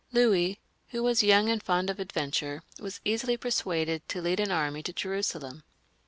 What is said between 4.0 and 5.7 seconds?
to lead an army to Jerusalem.